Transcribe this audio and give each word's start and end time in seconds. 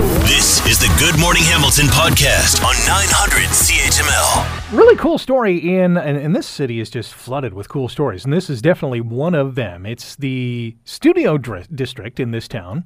This 0.00 0.64
is 0.64 0.78
the 0.78 0.90
Good 0.98 1.20
Morning 1.20 1.42
Hamilton 1.42 1.84
podcast 1.84 2.64
on 2.64 2.74
900 2.86 3.50
CHML. 3.50 4.72
Really 4.74 4.96
cool 4.96 5.18
story 5.18 5.58
in, 5.58 5.98
and, 5.98 6.16
and 6.16 6.34
this 6.34 6.46
city 6.46 6.80
is 6.80 6.88
just 6.88 7.12
flooded 7.12 7.52
with 7.52 7.68
cool 7.68 7.86
stories, 7.86 8.24
and 8.24 8.32
this 8.32 8.48
is 8.48 8.62
definitely 8.62 9.02
one 9.02 9.34
of 9.34 9.56
them. 9.56 9.84
It's 9.84 10.16
the 10.16 10.74
studio 10.84 11.36
district 11.36 12.18
in 12.18 12.30
this 12.30 12.48
town 12.48 12.84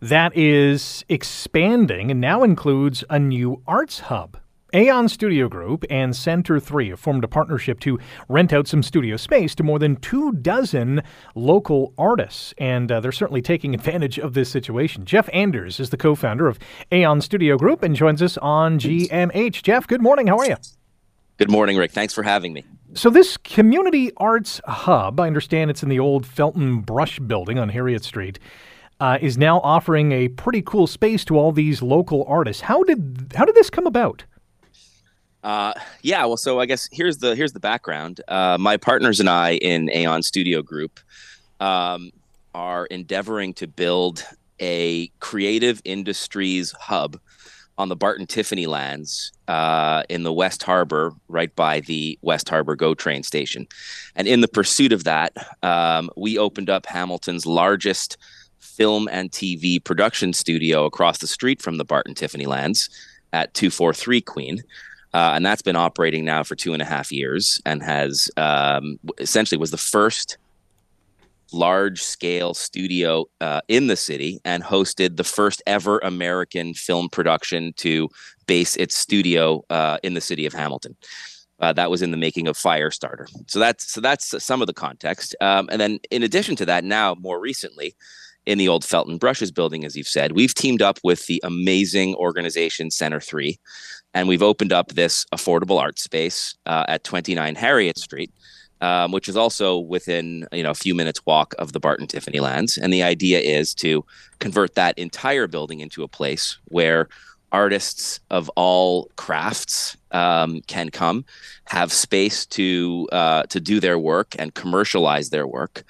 that 0.00 0.36
is 0.36 1.04
expanding 1.08 2.12
and 2.12 2.20
now 2.20 2.44
includes 2.44 3.02
a 3.10 3.18
new 3.18 3.60
arts 3.66 3.98
hub. 3.98 4.38
Aeon 4.74 5.06
Studio 5.06 5.50
Group 5.50 5.84
and 5.90 6.16
Center 6.16 6.58
3 6.58 6.90
have 6.90 7.00
formed 7.00 7.24
a 7.24 7.28
partnership 7.28 7.78
to 7.80 7.98
rent 8.30 8.54
out 8.54 8.66
some 8.66 8.82
studio 8.82 9.18
space 9.18 9.54
to 9.54 9.62
more 9.62 9.78
than 9.78 9.96
two 9.96 10.32
dozen 10.32 11.02
local 11.34 11.92
artists, 11.98 12.54
and 12.56 12.90
uh, 12.90 12.98
they're 12.98 13.12
certainly 13.12 13.42
taking 13.42 13.74
advantage 13.74 14.18
of 14.18 14.32
this 14.32 14.48
situation. 14.48 15.04
Jeff 15.04 15.28
Anders 15.34 15.78
is 15.78 15.90
the 15.90 15.98
co 15.98 16.14
founder 16.14 16.48
of 16.48 16.58
Aeon 16.90 17.20
Studio 17.20 17.58
Group 17.58 17.82
and 17.82 17.94
joins 17.94 18.22
us 18.22 18.38
on 18.38 18.78
GMH. 18.78 19.62
Jeff, 19.62 19.86
good 19.86 20.00
morning. 20.00 20.28
How 20.28 20.38
are 20.38 20.46
you? 20.46 20.56
Good 21.36 21.50
morning, 21.50 21.76
Rick. 21.76 21.92
Thanks 21.92 22.14
for 22.14 22.22
having 22.22 22.54
me. 22.54 22.64
So, 22.94 23.10
this 23.10 23.36
community 23.36 24.10
arts 24.16 24.62
hub, 24.66 25.20
I 25.20 25.26
understand 25.26 25.70
it's 25.70 25.82
in 25.82 25.90
the 25.90 25.98
old 25.98 26.24
Felton 26.26 26.80
Brush 26.80 27.18
building 27.18 27.58
on 27.58 27.68
Harriet 27.68 28.04
Street. 28.04 28.38
Uh, 29.00 29.18
is 29.20 29.36
now 29.36 29.58
offering 29.60 30.12
a 30.12 30.28
pretty 30.28 30.62
cool 30.62 30.86
space 30.86 31.24
to 31.24 31.36
all 31.36 31.50
these 31.50 31.82
local 31.82 32.24
artists. 32.28 32.62
How 32.62 32.84
did 32.84 33.32
how 33.34 33.44
did 33.44 33.56
this 33.56 33.68
come 33.68 33.86
about? 33.86 34.24
Uh, 35.42 35.72
yeah, 36.02 36.24
well, 36.24 36.36
so 36.36 36.60
I 36.60 36.66
guess 36.66 36.88
here's 36.92 37.18
the 37.18 37.34
here's 37.34 37.52
the 37.52 37.60
background. 37.60 38.20
Uh, 38.28 38.56
my 38.58 38.76
partners 38.76 39.20
and 39.20 39.28
I 39.28 39.54
in 39.54 39.90
Aeon 39.90 40.22
Studio 40.22 40.62
Group 40.62 41.00
um, 41.60 42.12
are 42.54 42.86
endeavoring 42.86 43.54
to 43.54 43.66
build 43.66 44.24
a 44.60 45.08
creative 45.18 45.82
industries 45.84 46.72
hub 46.72 47.18
on 47.78 47.88
the 47.88 47.96
Barton 47.96 48.26
Tiffany 48.26 48.66
lands 48.66 49.32
uh, 49.48 50.02
in 50.08 50.22
the 50.22 50.32
West 50.32 50.62
Harbor, 50.62 51.12
right 51.28 51.54
by 51.56 51.80
the 51.80 52.18
West 52.22 52.48
Harbor 52.48 52.76
GO 52.76 52.94
train 52.94 53.22
station. 53.22 53.66
And 54.14 54.28
in 54.28 54.40
the 54.40 54.48
pursuit 54.48 54.92
of 54.92 55.04
that, 55.04 55.32
um, 55.62 56.10
we 56.16 56.38
opened 56.38 56.70
up 56.70 56.86
Hamilton's 56.86 57.46
largest 57.46 58.18
film 58.60 59.08
and 59.10 59.30
TV 59.32 59.82
production 59.82 60.32
studio 60.32 60.84
across 60.84 61.18
the 61.18 61.26
street 61.26 61.60
from 61.60 61.78
the 61.78 61.84
Barton 61.84 62.14
Tiffany 62.14 62.46
lands 62.46 62.88
at 63.32 63.52
243 63.54 64.20
Queen. 64.20 64.62
Uh, 65.14 65.32
and 65.34 65.44
that's 65.44 65.62
been 65.62 65.76
operating 65.76 66.24
now 66.24 66.42
for 66.42 66.54
two 66.54 66.72
and 66.72 66.82
a 66.82 66.86
half 66.86 67.12
years 67.12 67.60
and 67.66 67.82
has 67.82 68.30
um, 68.36 68.98
essentially 69.18 69.58
was 69.58 69.70
the 69.70 69.76
first 69.76 70.38
large 71.52 72.02
scale 72.02 72.54
studio 72.54 73.26
uh, 73.40 73.60
in 73.68 73.86
the 73.86 73.96
city 73.96 74.40
and 74.44 74.62
hosted 74.62 75.16
the 75.16 75.24
first 75.24 75.62
ever 75.66 75.98
American 75.98 76.74
film 76.74 77.08
production 77.08 77.72
to 77.74 78.08
base 78.46 78.76
its 78.76 78.96
studio 78.96 79.62
uh, 79.70 79.98
in 80.02 80.14
the 80.14 80.20
city 80.20 80.46
of 80.46 80.52
Hamilton. 80.52 80.96
Uh, 81.60 81.72
that 81.72 81.90
was 81.90 82.02
in 82.02 82.10
the 82.10 82.16
making 82.16 82.48
of 82.48 82.56
Firestarter. 82.56 83.26
So 83.46 83.60
that's 83.60 83.92
so 83.92 84.00
that's 84.00 84.42
some 84.42 84.60
of 84.60 84.66
the 84.66 84.72
context. 84.72 85.36
Um, 85.40 85.68
and 85.70 85.80
then 85.80 86.00
in 86.10 86.22
addition 86.22 86.56
to 86.56 86.66
that, 86.66 86.82
now 86.82 87.14
more 87.20 87.38
recently, 87.38 87.94
in 88.46 88.58
the 88.58 88.68
old 88.68 88.84
Felton 88.84 89.18
Brushes 89.18 89.50
building, 89.50 89.84
as 89.84 89.96
you've 89.96 90.08
said, 90.08 90.32
we've 90.32 90.54
teamed 90.54 90.82
up 90.82 90.98
with 91.04 91.26
the 91.26 91.40
amazing 91.44 92.14
organization 92.16 92.90
Center 92.90 93.20
Three, 93.20 93.58
and 94.14 94.28
we've 94.28 94.42
opened 94.42 94.72
up 94.72 94.88
this 94.88 95.24
affordable 95.32 95.80
art 95.80 95.98
space 95.98 96.54
uh, 96.66 96.84
at 96.88 97.04
29 97.04 97.54
Harriet 97.54 97.98
Street, 97.98 98.32
um, 98.80 99.12
which 99.12 99.28
is 99.28 99.36
also 99.36 99.78
within 99.78 100.46
you 100.52 100.62
know 100.62 100.70
a 100.70 100.74
few 100.74 100.94
minutes 100.94 101.24
walk 101.24 101.54
of 101.58 101.72
the 101.72 101.80
Barton 101.80 102.06
Tiffany 102.06 102.40
lands. 102.40 102.76
And 102.76 102.92
the 102.92 103.02
idea 103.02 103.40
is 103.40 103.74
to 103.76 104.04
convert 104.38 104.74
that 104.74 104.98
entire 104.98 105.46
building 105.46 105.80
into 105.80 106.02
a 106.02 106.08
place 106.08 106.58
where 106.66 107.08
artists 107.52 108.18
of 108.30 108.48
all 108.56 109.10
crafts 109.16 109.96
um, 110.10 110.62
can 110.62 110.88
come, 110.88 111.24
have 111.66 111.92
space 111.92 112.46
to 112.46 113.08
uh, 113.12 113.44
to 113.44 113.60
do 113.60 113.78
their 113.78 113.98
work 113.98 114.34
and 114.38 114.54
commercialize 114.54 115.30
their 115.30 115.46
work, 115.46 115.84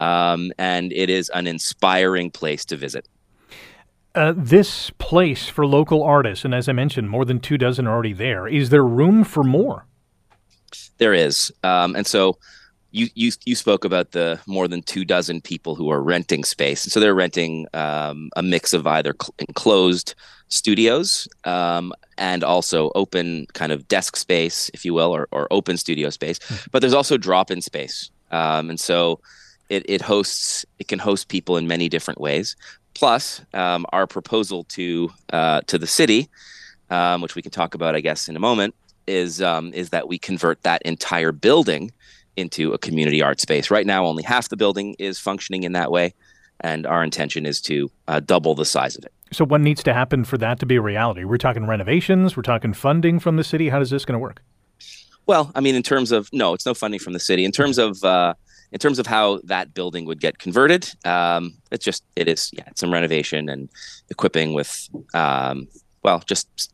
um, 0.00 0.52
and 0.58 0.92
it 0.92 1.08
is 1.08 1.28
an 1.30 1.46
inspiring 1.46 2.30
place 2.30 2.64
to 2.66 2.76
visit. 2.76 3.06
Uh, 4.14 4.34
this 4.36 4.90
place 4.98 5.48
for 5.48 5.64
local 5.66 6.02
artists, 6.02 6.44
and 6.44 6.52
as 6.52 6.68
I 6.68 6.72
mentioned, 6.72 7.08
more 7.08 7.24
than 7.24 7.38
two 7.38 7.56
dozen 7.56 7.86
are 7.86 7.94
already 7.94 8.12
there. 8.12 8.48
Is 8.48 8.70
there 8.70 8.84
room 8.84 9.22
for 9.22 9.44
more? 9.44 9.86
There 10.98 11.14
is, 11.14 11.52
um, 11.62 11.94
and 11.94 12.06
so 12.06 12.36
you 12.90 13.08
you 13.14 13.30
you 13.44 13.54
spoke 13.54 13.84
about 13.84 14.10
the 14.10 14.40
more 14.46 14.66
than 14.66 14.82
two 14.82 15.04
dozen 15.04 15.40
people 15.40 15.76
who 15.76 15.90
are 15.90 16.02
renting 16.02 16.42
space, 16.42 16.84
and 16.84 16.92
so 16.92 16.98
they're 16.98 17.14
renting 17.14 17.68
um, 17.72 18.30
a 18.34 18.42
mix 18.42 18.72
of 18.72 18.86
either 18.86 19.14
cl- 19.20 19.34
enclosed 19.38 20.14
studios 20.48 21.28
um, 21.44 21.92
and 22.18 22.42
also 22.42 22.90
open 22.96 23.46
kind 23.52 23.70
of 23.70 23.86
desk 23.86 24.16
space, 24.16 24.70
if 24.74 24.84
you 24.84 24.92
will, 24.92 25.14
or, 25.14 25.28
or 25.30 25.46
open 25.52 25.76
studio 25.76 26.10
space. 26.10 26.40
Mm-hmm. 26.40 26.70
But 26.72 26.80
there's 26.80 26.94
also 26.94 27.16
drop-in 27.16 27.62
space, 27.62 28.10
um, 28.32 28.70
and 28.70 28.80
so 28.80 29.20
it, 29.70 29.88
it 29.88 30.02
hosts 30.02 30.66
it 30.78 30.88
can 30.88 30.98
host 30.98 31.28
people 31.28 31.56
in 31.56 31.66
many 31.66 31.88
different 31.88 32.20
ways 32.20 32.56
plus 32.94 33.40
um, 33.54 33.86
our 33.92 34.06
proposal 34.06 34.64
to 34.64 35.10
uh, 35.32 35.60
to 35.62 35.78
the 35.78 35.86
city, 35.86 36.28
um, 36.90 37.20
which 37.20 37.34
we 37.34 37.42
can 37.42 37.50
talk 37.50 37.74
about, 37.74 37.94
I 37.94 38.00
guess, 38.00 38.28
in 38.28 38.36
a 38.36 38.40
moment, 38.40 38.74
is 39.06 39.40
um, 39.40 39.72
is 39.72 39.90
that 39.90 40.08
we 40.08 40.18
convert 40.18 40.62
that 40.62 40.82
entire 40.82 41.32
building 41.32 41.92
into 42.36 42.72
a 42.72 42.78
community 42.78 43.22
art 43.22 43.40
space. 43.40 43.70
Right 43.70 43.86
now, 43.86 44.06
only 44.06 44.22
half 44.22 44.48
the 44.48 44.56
building 44.56 44.96
is 44.98 45.18
functioning 45.18 45.62
in 45.62 45.72
that 45.72 45.90
way, 45.90 46.14
and 46.60 46.86
our 46.86 47.02
intention 47.02 47.46
is 47.46 47.60
to 47.62 47.90
uh, 48.08 48.20
double 48.20 48.54
the 48.54 48.64
size 48.64 48.96
of 48.96 49.04
it. 49.04 49.12
So, 49.32 49.44
what 49.44 49.60
needs 49.60 49.82
to 49.84 49.94
happen 49.94 50.24
for 50.24 50.38
that 50.38 50.58
to 50.60 50.66
be 50.66 50.76
a 50.76 50.82
reality? 50.82 51.24
We're 51.24 51.38
talking 51.38 51.66
renovations. 51.66 52.36
We're 52.36 52.42
talking 52.42 52.74
funding 52.74 53.18
from 53.18 53.36
the 53.36 53.44
city. 53.44 53.68
How 53.68 53.80
is 53.80 53.90
this 53.90 54.04
going 54.04 54.14
to 54.14 54.22
work? 54.22 54.42
Well, 55.26 55.52
I 55.54 55.60
mean, 55.60 55.74
in 55.74 55.82
terms 55.82 56.10
of 56.10 56.28
no, 56.32 56.54
it's 56.54 56.66
no 56.66 56.74
funding 56.74 56.98
from 56.98 57.12
the 57.12 57.20
city. 57.20 57.44
In 57.44 57.52
terms 57.52 57.78
of 57.78 58.02
uh, 58.02 58.34
in 58.72 58.78
terms 58.78 58.98
of 58.98 59.06
how 59.06 59.40
that 59.44 59.74
building 59.74 60.04
would 60.04 60.20
get 60.20 60.38
converted, 60.38 60.88
um, 61.04 61.54
it's 61.70 61.84
just 61.84 62.04
it 62.16 62.28
is 62.28 62.50
yeah, 62.52 62.68
some 62.76 62.92
renovation 62.92 63.48
and 63.48 63.68
equipping 64.10 64.54
with 64.54 64.88
um, 65.14 65.68
well, 66.02 66.22
just 66.26 66.72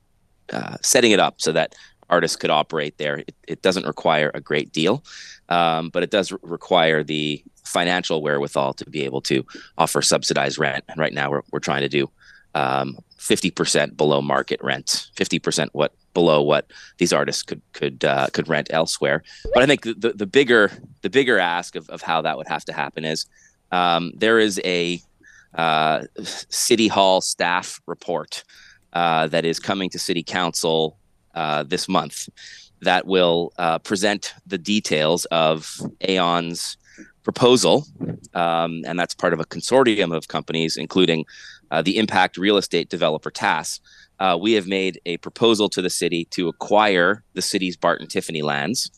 uh, 0.52 0.76
setting 0.82 1.12
it 1.12 1.20
up 1.20 1.40
so 1.40 1.52
that 1.52 1.74
artists 2.08 2.36
could 2.36 2.50
operate 2.50 2.98
there. 2.98 3.18
It, 3.18 3.34
it 3.48 3.62
doesn't 3.62 3.86
require 3.86 4.30
a 4.34 4.40
great 4.40 4.72
deal, 4.72 5.02
um, 5.48 5.88
but 5.90 6.02
it 6.02 6.10
does 6.10 6.30
re- 6.30 6.38
require 6.42 7.02
the 7.02 7.42
financial 7.64 8.22
wherewithal 8.22 8.74
to 8.74 8.88
be 8.88 9.04
able 9.04 9.20
to 9.22 9.44
offer 9.76 10.02
subsidized 10.02 10.58
rent. 10.58 10.84
And 10.88 10.98
right 10.98 11.12
now, 11.12 11.30
we're 11.30 11.42
we're 11.50 11.60
trying 11.60 11.82
to 11.82 11.88
do 11.88 12.10
um, 12.54 12.98
50% 13.18 13.96
below 13.96 14.22
market 14.22 14.60
rent, 14.62 15.08
50% 15.16 15.68
what 15.72 15.92
below 16.16 16.40
what 16.40 16.64
these 16.96 17.12
artists 17.12 17.42
could 17.42 17.60
could 17.74 18.02
uh, 18.02 18.26
could 18.32 18.48
rent 18.48 18.68
elsewhere. 18.70 19.22
But 19.52 19.62
I 19.62 19.66
think 19.66 19.82
the, 19.82 19.94
the, 19.94 20.12
the, 20.22 20.26
bigger 20.38 20.72
the 21.02 21.10
bigger 21.10 21.38
ask 21.38 21.76
of, 21.76 21.84
of 21.90 22.00
how 22.00 22.22
that 22.22 22.38
would 22.38 22.48
have 22.48 22.64
to 22.64 22.72
happen 22.72 23.04
is 23.04 23.26
um, 23.70 24.12
there 24.16 24.38
is 24.38 24.58
a 24.64 25.02
uh, 25.54 26.04
city 26.22 26.88
hall 26.88 27.20
staff 27.20 27.80
report 27.86 28.44
uh, 28.94 29.26
that 29.28 29.44
is 29.44 29.60
coming 29.60 29.90
to 29.90 29.98
city 29.98 30.22
council 30.22 30.96
uh, 31.34 31.62
this 31.62 31.86
month 31.86 32.30
that 32.80 33.06
will 33.06 33.52
uh, 33.58 33.78
present 33.78 34.32
the 34.46 34.58
details 34.58 35.26
of 35.26 35.80
Aeon's 36.00 36.78
proposal, 37.26 37.84
um, 38.34 38.82
and 38.86 38.96
that's 38.98 39.14
part 39.14 39.32
of 39.34 39.40
a 39.40 39.44
consortium 39.44 40.16
of 40.16 40.28
companies, 40.28 40.76
including 40.76 41.24
uh, 41.72 41.82
the 41.82 41.98
impact 41.98 42.38
real 42.38 42.56
estate 42.56 42.88
developer 42.88 43.30
TAS 43.30 43.80
uh, 44.18 44.38
we 44.40 44.52
have 44.52 44.66
made 44.66 45.00
a 45.06 45.16
proposal 45.18 45.68
to 45.68 45.82
the 45.82 45.90
city 45.90 46.24
to 46.26 46.48
acquire 46.48 47.22
the 47.34 47.42
city's 47.42 47.76
Barton 47.76 48.06
Tiffany 48.06 48.42
lands. 48.42 48.90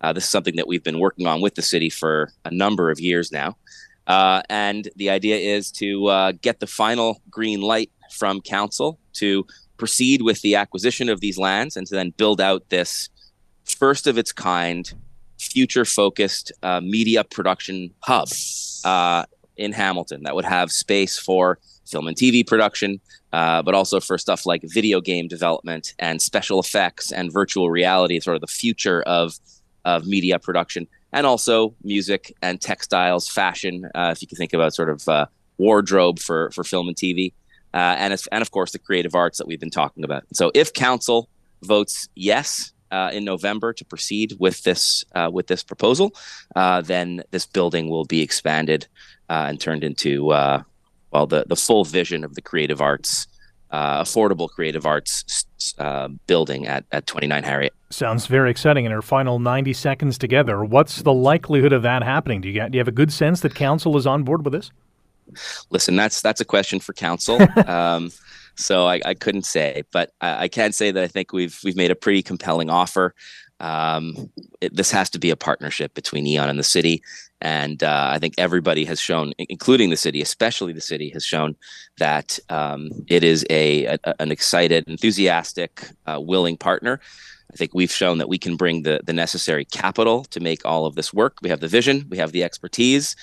Uh, 0.00 0.12
this 0.12 0.24
is 0.24 0.30
something 0.30 0.56
that 0.56 0.66
we've 0.66 0.82
been 0.82 0.98
working 0.98 1.26
on 1.26 1.40
with 1.40 1.54
the 1.54 1.62
city 1.62 1.90
for 1.90 2.32
a 2.44 2.50
number 2.50 2.90
of 2.90 2.98
years 2.98 3.30
now. 3.30 3.56
Uh, 4.06 4.42
and 4.48 4.88
the 4.96 5.10
idea 5.10 5.36
is 5.36 5.70
to 5.70 6.06
uh, 6.06 6.32
get 6.42 6.58
the 6.60 6.66
final 6.66 7.20
green 7.30 7.60
light 7.60 7.90
from 8.10 8.40
council 8.40 8.98
to 9.12 9.46
proceed 9.76 10.22
with 10.22 10.40
the 10.42 10.56
acquisition 10.56 11.08
of 11.08 11.20
these 11.20 11.38
lands 11.38 11.76
and 11.76 11.86
to 11.86 11.94
then 11.94 12.10
build 12.16 12.40
out 12.40 12.68
this 12.68 13.08
first 13.64 14.06
of 14.06 14.18
its 14.18 14.32
kind, 14.32 14.92
future 15.42 15.84
focused 15.84 16.52
uh, 16.62 16.80
media 16.80 17.24
production 17.24 17.92
hub 18.00 18.28
uh, 18.84 19.24
in 19.56 19.72
Hamilton 19.72 20.22
that 20.24 20.34
would 20.34 20.44
have 20.44 20.70
space 20.70 21.18
for 21.18 21.58
film 21.86 22.06
and 22.06 22.16
TV 22.16 22.46
production, 22.46 23.00
uh, 23.32 23.62
but 23.62 23.74
also 23.74 24.00
for 24.00 24.16
stuff 24.18 24.46
like 24.46 24.62
video 24.64 25.00
game 25.00 25.28
development 25.28 25.94
and 25.98 26.22
special 26.22 26.60
effects 26.60 27.12
and 27.12 27.32
virtual 27.32 27.70
reality, 27.70 28.18
sort 28.20 28.36
of 28.36 28.40
the 28.40 28.46
future 28.46 29.02
of 29.02 29.38
of 29.84 30.06
media 30.06 30.38
production, 30.38 30.86
and 31.12 31.26
also 31.26 31.74
music 31.82 32.32
and 32.40 32.60
textiles, 32.60 33.28
fashion. 33.28 33.90
Uh, 33.94 34.10
if 34.12 34.22
you 34.22 34.28
can 34.28 34.36
think 34.36 34.52
about 34.52 34.74
sort 34.74 34.88
of 34.88 35.08
uh, 35.08 35.26
wardrobe 35.58 36.18
for 36.18 36.50
for 36.52 36.64
film 36.64 36.88
and 36.88 36.96
TV, 36.96 37.32
uh, 37.74 37.96
and 37.98 38.16
and 38.30 38.42
of 38.42 38.50
course 38.50 38.72
the 38.72 38.78
creative 38.78 39.14
arts 39.14 39.38
that 39.38 39.46
we've 39.46 39.60
been 39.60 39.70
talking 39.70 40.04
about. 40.04 40.22
So 40.32 40.50
if 40.54 40.72
council 40.72 41.28
votes 41.62 42.08
yes. 42.14 42.72
Uh, 42.92 43.10
in 43.10 43.24
November, 43.24 43.72
to 43.72 43.84
proceed 43.86 44.36
with 44.38 44.62
this 44.64 45.02
uh, 45.14 45.30
with 45.32 45.46
this 45.46 45.62
proposal, 45.62 46.12
then 46.54 47.22
this 47.30 47.46
building 47.46 47.88
will 47.88 48.04
be 48.04 48.20
expanded 48.20 48.86
and 49.28 49.58
turned 49.58 49.82
into 49.82 50.26
well 50.26 51.26
the 51.26 51.44
the 51.48 51.56
full 51.56 51.84
vision 51.84 52.22
of 52.22 52.34
the 52.34 52.42
creative 52.42 52.80
arts 52.80 53.26
uh, 53.72 54.02
affordable 54.02 54.48
creative 54.48 54.86
arts 54.86 55.46
uh, 55.78 56.08
building 56.26 56.66
at, 56.66 56.84
at 56.92 57.06
29 57.06 57.42
Harriet. 57.42 57.72
Sounds 57.90 58.26
very 58.26 58.50
exciting. 58.50 58.84
In 58.84 58.92
our 58.92 59.02
final 59.02 59.38
90 59.38 59.72
seconds 59.72 60.18
together, 60.18 60.62
what's 60.62 61.02
the 61.02 61.12
likelihood 61.12 61.72
of 61.72 61.82
that 61.82 62.02
happening? 62.02 62.42
Do 62.42 62.48
you, 62.48 62.54
get, 62.54 62.70
do 62.70 62.76
you 62.76 62.80
have 62.80 62.88
a 62.88 62.92
good 62.92 63.12
sense 63.12 63.40
that 63.40 63.54
council 63.54 63.96
is 63.96 64.06
on 64.06 64.22
board 64.24 64.44
with 64.44 64.52
this? 64.52 64.70
Listen, 65.70 65.96
that's 65.96 66.20
that's 66.20 66.42
a 66.42 66.44
question 66.44 66.80
for 66.80 66.92
council. 66.92 67.38
um, 67.66 68.12
so 68.56 68.86
I, 68.86 69.00
I, 69.04 69.14
couldn't 69.14 69.46
say, 69.46 69.82
but 69.92 70.12
I, 70.20 70.44
I, 70.44 70.48
can 70.48 70.72
say 70.72 70.90
that 70.90 71.02
I 71.02 71.08
think 71.08 71.32
we've 71.32 71.58
we've 71.64 71.76
made 71.76 71.90
a 71.90 71.96
pretty 71.96 72.22
compelling 72.22 72.70
offer. 72.70 73.14
Um, 73.60 74.30
it, 74.60 74.74
this 74.74 74.90
has 74.90 75.08
to 75.10 75.18
be 75.18 75.30
a 75.30 75.36
partnership 75.36 75.94
between 75.94 76.26
Aeon 76.26 76.48
and 76.48 76.58
the 76.58 76.64
city, 76.64 77.02
and 77.40 77.82
uh, 77.82 78.10
I 78.12 78.18
think 78.18 78.34
everybody 78.38 78.84
has 78.84 79.00
shown, 79.00 79.32
including 79.38 79.90
the 79.90 79.96
city, 79.96 80.20
especially 80.20 80.72
the 80.72 80.80
city, 80.80 81.10
has 81.10 81.24
shown 81.24 81.56
that 81.98 82.38
um, 82.48 82.90
it 83.08 83.24
is 83.24 83.44
a, 83.50 83.84
a, 83.84 83.98
an 84.20 84.32
excited, 84.32 84.88
enthusiastic, 84.88 85.88
uh, 86.06 86.20
willing 86.20 86.56
partner. 86.56 87.00
I 87.52 87.56
think 87.56 87.74
we've 87.74 87.92
shown 87.92 88.18
that 88.18 88.28
we 88.28 88.38
can 88.38 88.56
bring 88.56 88.82
the 88.82 89.00
the 89.04 89.12
necessary 89.12 89.64
capital 89.64 90.24
to 90.24 90.40
make 90.40 90.64
all 90.64 90.86
of 90.86 90.94
this 90.94 91.12
work. 91.12 91.38
We 91.42 91.50
have 91.50 91.60
the 91.60 91.68
vision, 91.68 92.06
we 92.10 92.18
have 92.18 92.32
the 92.32 92.44
expertise. 92.44 93.16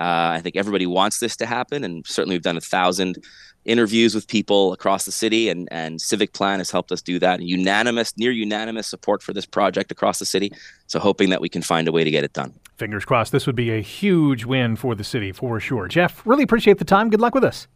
Uh, 0.00 0.36
I 0.36 0.40
think 0.40 0.56
everybody 0.56 0.86
wants 0.86 1.20
this 1.20 1.36
to 1.36 1.46
happen, 1.46 1.84
and 1.84 2.06
certainly 2.06 2.36
we've 2.36 2.42
done 2.42 2.56
a 2.56 2.60
thousand 2.60 3.22
interviews 3.64 4.14
with 4.14 4.28
people 4.28 4.72
across 4.72 5.04
the 5.04 5.12
city, 5.12 5.48
and 5.48 5.68
and 5.70 6.00
Civic 6.00 6.32
Plan 6.32 6.58
has 6.58 6.70
helped 6.70 6.92
us 6.92 7.00
do 7.00 7.18
that. 7.18 7.40
And 7.40 7.48
unanimous, 7.48 8.16
near 8.16 8.30
unanimous 8.30 8.86
support 8.86 9.22
for 9.22 9.32
this 9.32 9.46
project 9.46 9.90
across 9.90 10.18
the 10.18 10.26
city. 10.26 10.52
So 10.86 10.98
hoping 10.98 11.30
that 11.30 11.40
we 11.40 11.48
can 11.48 11.62
find 11.62 11.88
a 11.88 11.92
way 11.92 12.04
to 12.04 12.10
get 12.10 12.24
it 12.24 12.32
done. 12.32 12.52
Fingers 12.76 13.04
crossed. 13.04 13.32
This 13.32 13.46
would 13.46 13.56
be 13.56 13.70
a 13.70 13.80
huge 13.80 14.44
win 14.44 14.76
for 14.76 14.94
the 14.94 15.04
city 15.04 15.32
for 15.32 15.60
sure. 15.60 15.88
Jeff, 15.88 16.26
really 16.26 16.42
appreciate 16.42 16.78
the 16.78 16.84
time. 16.84 17.08
Good 17.08 17.20
luck 17.20 17.34
with 17.34 17.44
us. 17.44 17.68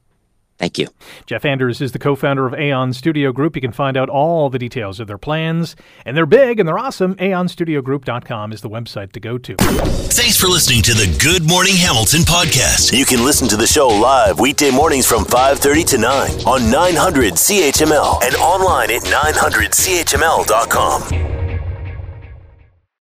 Thank 0.59 0.79
you. 0.79 0.89
Jeff 1.25 1.45
Anders 1.45 1.81
is 1.81 1.93
the 1.93 2.01
co 2.01 2.17
founder 2.17 2.45
of 2.47 2.55
Aeon 2.55 2.93
Studio 2.93 3.31
Group. 3.33 3.55
You 3.55 3.63
can 3.63 3.71
find 3.71 3.97
out 3.97 4.09
all 4.09 4.51
the 4.51 4.59
details 4.59 4.99
of 4.99 5.07
their 5.07 5.19
plans, 5.19 5.77
and 6.05 6.17
they're 6.17 6.27
big 6.27 6.59
and 6.59 6.69
they're 6.69 6.79
awesome. 6.79 7.15
AeonStudioGroup.com 7.17 8.53
is 8.53 8.61
the 8.61 8.69
website 8.69 9.13
to 9.13 9.21
go 9.21 9.39
to. 9.39 9.55
Thanks 9.57 10.37
for 10.37 10.49
listening 10.49 10.83
to 10.83 10.95
the 10.95 11.17
Good 11.23 11.47
Morning 11.49 11.77
Hamilton 11.77 12.23
podcast. 12.23 12.93
You 12.97 13.05
can 13.05 13.25
listen 13.25 13.47
to 13.49 13.57
the 13.57 13.69
show 13.69 13.87
live 13.87 14.41
weekday 14.41 14.73
mornings 14.73 15.07
from 15.07 15.25
5:30 15.25 15.85
to 15.85 15.99
9 15.99 16.31
on 16.47 16.69
900 16.71 17.35
CHML 17.35 18.19
and 18.25 18.35
online 18.37 18.91
at 18.91 19.03
900CHML.com. 19.03 21.38